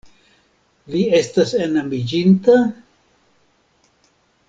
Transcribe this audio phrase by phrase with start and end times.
[0.93, 2.57] Vi estas enamiĝinta?